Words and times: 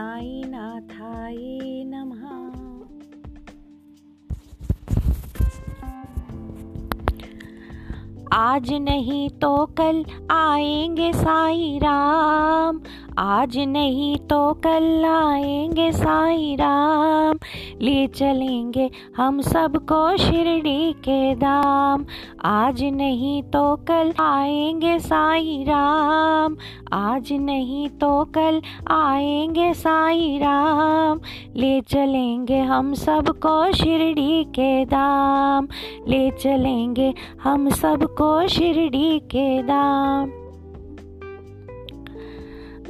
साईनाथाय 0.00 1.36
नमः 1.92 2.39
आज 8.32 8.72
नहीं 8.72 9.28
तो 9.30 9.66
कल 9.78 10.04
आएँगे 10.30 11.12
साई 11.12 11.78
राम। 11.82 12.80
आज 13.18 13.56
नहीं 13.58 14.16
तो 14.18 14.52
कल 14.66 15.04
आएँगे 15.04 15.90
साई 15.92 16.56
राम। 16.60 17.38
ले 17.80 18.06
चलेंगे 18.06 18.90
हम 19.16 19.40
सबको 19.40 20.16
शिरडी 20.16 20.92
के 20.92 21.34
दाम। 21.34 22.04
आज 22.44 22.82
नहीं 22.84 23.42
तो 23.42 23.76
कल 23.76 24.12
आएँगे 24.20 24.98
साई 24.98 25.64
राम। 25.68 26.56
आज 26.92 27.32
नहीं 27.32 27.88
तो 27.88 28.24
कल 28.24 28.62
आएँगे 28.90 29.74
साई 29.74 30.38
राम। 30.38 31.20
ले 31.56 31.80
चलेंगे 31.80 32.60
हम 32.60 32.94
सबको 32.94 33.72
शिरडी 33.72 34.44
के 34.44 34.84
दाम। 34.84 35.68
ले 36.08 36.30
चलेंगे 36.30 37.14
हम 37.42 37.68
सबको 37.70 38.19
शिरडी 38.20 39.18
के 39.18 39.62
दाम। 39.62 40.30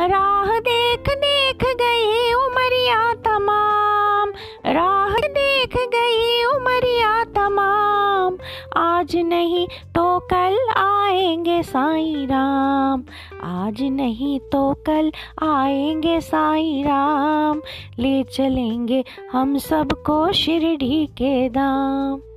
राह 0.01 0.59
देख 0.59 1.05
देख 1.09 1.65
गई 1.65 2.34
उमरिया 2.34 3.15
तमाम। 3.15 4.33
राह 4.66 5.09
देख 5.09 5.77
गई 5.77 6.45
उमरिया 6.45 7.24
तमाम। 7.24 8.38
आज 8.77 9.16
नहीं 9.16 9.69
तो 9.69 10.19
कल 10.19 10.73
आएँगे 10.77 11.62
साई 11.62 12.15
राम। 12.27 13.02
आज 13.43 13.83
नहीं 13.83 14.40
तो 14.40 14.74
कल 14.87 15.12
आएँगे 15.43 16.21
साई 16.21 16.83
राम। 16.83 17.62
ले 17.99 18.23
चलेंगे 18.23 19.05
हम 19.33 19.59
सबको 19.59 20.33
शिरडी 20.33 21.07
के 21.07 21.49
दाम। 21.49 22.30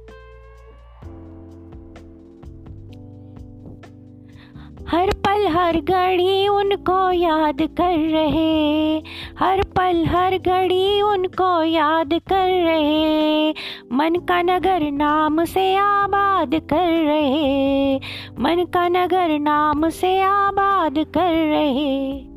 पल 5.33 5.47
हर 5.47 5.79
घड़ी 5.79 6.47
उनको 6.47 7.11
याद 7.11 7.57
कर 7.61 7.99
रहे। 7.99 8.97
हर 9.39 9.61
पल, 9.63 10.05
हर 10.05 10.37
घड़ी 10.37 11.01
उनको 11.01 11.63
याद 11.63 12.09
कर 12.13 12.63
रहे। 12.63 13.51
मन 13.91 14.15
का 14.15 14.41
नगर 14.41 14.91
नाम 14.91 15.45
से 15.45 15.75
आबाद 15.75 16.55
कर 16.55 17.05
रहे। 17.05 17.95
मन 18.39 18.65
का 18.73 18.89
नगर 18.89 19.39
नाम 19.39 19.89
से 19.89 20.21
आबाद 20.21 20.95
कर 20.97 21.49
रहे। 21.49 22.32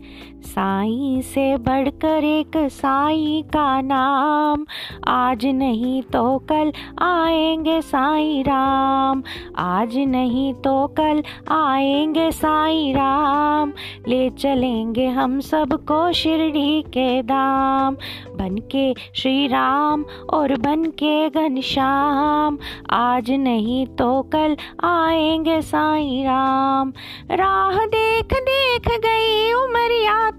साई 0.46 1.22
से 1.24 1.56
बढ़कर 1.56 2.24
एक 2.24 2.56
साई 2.56 3.44
का 3.52 3.80
नाम। 3.80 4.64
आज 5.08 5.46
नहीं 5.46 6.02
तो 6.02 6.38
कल 6.38 6.72
आएँगे 7.02 7.80
साई 7.82 8.42
राम। 8.42 9.22
आज 9.58 9.96
नहीं 9.98 10.52
तो 10.54 10.86
कल 11.00 11.22
आएँगे 11.50 12.30
साई 12.32 12.92
राम। 12.92 13.72
ले 14.08 14.28
चलेंगे 14.30 15.06
हम 15.06 15.40
सबको 15.40 16.12
शिरडी 16.12 16.82
के 16.88 17.22
दाम 17.22 17.96
बन 18.36 18.56
के 18.72 18.92
श्री 19.14 19.46
राम 19.46 20.04
और 20.32 20.56
बन 20.56 20.84
के 21.02 21.28
घनश्याम 21.30 22.58
आज 22.90 23.30
नहीं 23.30 23.86
तो 23.86 24.22
कल 24.34 24.56
आएँगे 24.84 25.60
साई 25.62 26.22
राम। 26.22 26.92
राह 27.30 27.84
देख 27.86 28.34
देख 28.48 28.88
गई 29.06 29.52
उमरिया 29.52 30.30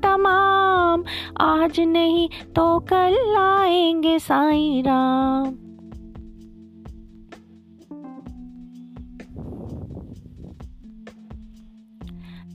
आज 1.41 1.79
नहीं 1.79 2.29
तो 2.55 2.79
कल 2.79 3.35
आएँगे 3.39 4.19
साई 4.19 4.83
राम। 4.87 5.57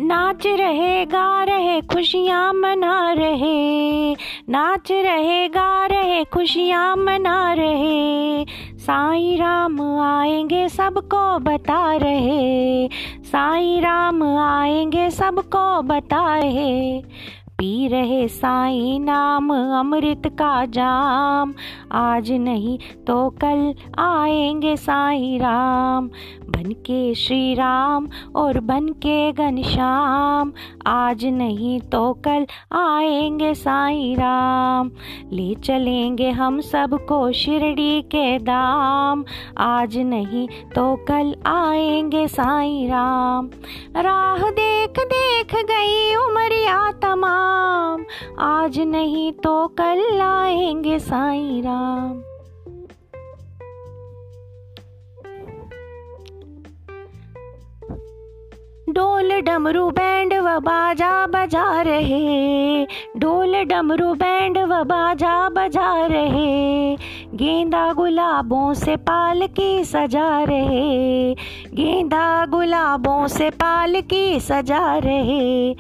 नाच 0.01 0.47
रहे 0.47 1.07
गा 1.07 1.45
रहे, 1.45 1.81
खुशियाँ 1.81 2.53
मना 2.53 3.13
रहे। 3.13 4.13
नाच 4.49 4.93
रहे 4.93 5.49
गा 5.49 5.87
रहे, 5.87 6.25
खुशियाँ 6.25 6.97
मना 6.97 7.53
रहे। 7.53 8.45
साई 8.79 9.37
राम 9.37 10.01
आएँगे, 10.01 10.69
सबको 10.69 11.39
बता 11.39 11.97
रहे। 11.97 12.89
साई 13.23 13.81
राम 13.81 14.23
आएँगे, 14.39 15.11
सबको 15.11 15.83
बता 15.83 16.39
रहे। 16.39 17.03
पी 17.63 17.89
रहे 17.89 18.29
साई 18.29 18.99
नाम, 18.99 19.51
अमृत 19.81 20.23
का 20.27 20.65
जाम। 20.65 21.55
आज 21.93 22.33
नहीं 22.33 22.79
तो 23.07 23.31
कल 23.31 23.75
आएँगे 23.99 24.77
साई 24.77 25.39
राम। 25.39 26.09
बन 26.51 26.73
के 26.73 27.15
श्री 27.15 27.55
राम 27.55 28.09
और 28.37 28.61
बन 28.61 28.89
के 28.89 29.33
घनश्याम 29.33 30.53
आज 30.87 31.25
नहीं 31.25 31.81
तो 31.81 32.13
कल 32.13 32.47
आएँगे 32.73 33.55
साई 33.55 34.15
राम। 34.15 34.91
ले 35.33 35.55
चलेंगे 35.55 36.31
हम 36.31 36.61
सबको 36.61 37.33
शिरडी 37.33 38.03
के 38.03 38.39
दाम। 38.39 39.25
आज 39.59 39.99
नहीं 39.99 40.49
तो 40.49 40.97
कल 40.97 41.35
आएँगे 41.47 42.29
साई 42.29 42.87
राम। 42.87 43.51
राह 43.97 44.51
देख 44.51 44.99
देख 44.99 45.55
गई 45.55 46.15
उमरिया 46.15 46.93
तमाम। 46.93 47.52
आज 48.39 48.79
नहीं 48.79 49.33
तो 49.33 49.67
कल 49.67 50.21
आएँगे 50.21 50.99
साई 50.99 51.63
राम। 51.65 52.23
डोल 58.89 59.41
डमरू 59.41 59.91
बैंड 59.91 60.35
व 60.35 60.59
बाजा 60.61 61.27
बजा 61.27 61.83
रहे। 61.83 62.85
डोल 63.17 63.65
डमरू 63.65 64.15
बैंड 64.15 64.59
व 64.59 64.85
बाजा 64.85 65.49
बजा 65.49 66.07
रहे। 66.07 66.97
गेंदा 67.35 67.93
गुलाबों 67.93 68.75
से 68.75 68.97
पाल 68.97 69.47
की 69.47 69.85
सजा 69.85 70.43
रहे। 70.43 71.35
गेंदा 71.75 72.47
गुलाबों 72.47 73.27
से 73.27 73.51
पाल 73.51 74.01
की 74.01 74.41
सजा 74.41 74.99
रहे। 74.99 75.75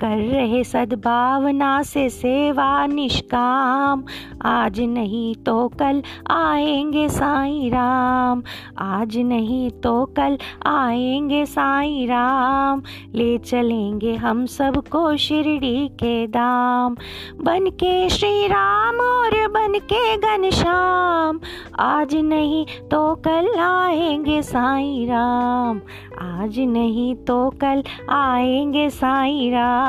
कर 0.00 0.16
रहे 0.16 0.62
सद्भावना 0.64 1.82
से 1.82 2.08
सेवा 2.10 2.86
निष्काम। 2.86 4.04
आज 4.42 4.80
नहीं 4.80 5.34
तो 5.34 5.68
कल 5.68 6.02
आएँगे 6.30 7.08
साई 7.08 7.68
राम। 7.68 8.42
आज 8.78 9.16
नहीं 9.18 9.70
तो 9.70 10.04
कल 10.16 10.38
आएँगे 10.66 11.44
साई 11.46 12.06
राम। 12.06 12.82
ले 13.14 13.38
चलेंगे 13.38 14.14
हम 14.14 14.44
सबको 14.46 15.16
शिरडी 15.16 15.88
के 15.88 16.26
दाम। 16.26 16.96
बन 17.42 17.70
के 17.80 18.08
श्री 18.08 18.46
राम 18.46 19.00
और 19.00 19.48
बन 19.48 19.78
के 19.92 20.16
घनश्याम 20.16 21.40
आज 21.78 22.14
नहीं 22.16 22.64
तो 22.90 23.14
कल 23.26 23.54
आएँगे 23.60 24.42
साई 24.42 25.06
राम। 25.08 25.80
आज 26.22 26.58
नहीं 26.58 27.14
तो 27.14 27.50
कल 27.50 27.82
आएँगे 28.10 28.88
साई 28.90 29.50
राम। 29.50 29.87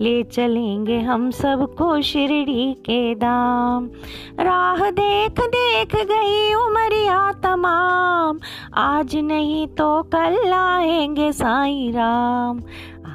ले 0.00 0.22
चलेंगे 0.22 1.00
हम 1.00 1.30
सबको 1.30 2.02
शिरडी 2.02 2.74
के 2.74 3.14
दाम। 3.14 3.90
राह 4.40 4.90
देख 4.90 5.40
देख 5.40 5.96
गई 5.96 6.54
उमरिया 6.54 7.32
तमाम। 7.32 8.40
आज 8.74 9.16
नहीं 9.16 9.66
तो 9.66 10.02
कल 10.02 10.52
आएँगे 10.52 11.32
साई 11.32 11.90
राम। 11.90 12.62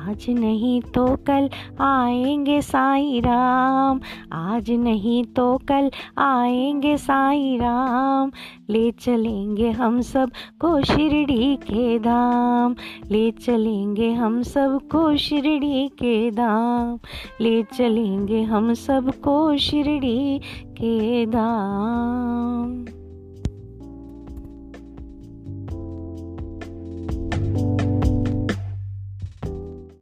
आज 0.09 0.25
नहीं 0.29 0.81
तो 0.81 1.05
कल 1.27 1.49
आएँगे 1.81 2.61
साई 2.61 3.19
राम। 3.19 3.99
आज 4.33 4.71
नहीं 4.71 5.23
तो 5.23 5.57
कल 5.57 5.91
आएँगे 6.17 6.97
साई 6.97 7.57
राम। 7.57 8.31
ले 8.69 8.91
चलेंगे 8.91 9.69
हम 9.71 10.01
सबको 10.01 10.81
शिरडी 10.81 11.55
के 11.55 11.99
दाम 11.99 12.75
ले 13.11 13.31
चलेंगे 13.31 14.11
हम 14.13 14.41
सबको 14.43 15.17
शिरडी 15.17 15.87
के 15.87 16.31
दाम 16.31 16.99
ले 17.41 17.63
चलेंगे 17.63 18.41
हम 18.41 18.73
सबको 18.73 19.57
शिरडी 19.57 20.39
के 20.77 21.25
दाम 21.25 22.28